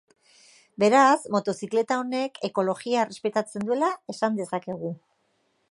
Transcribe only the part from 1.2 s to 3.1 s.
motozikleta honek ekologia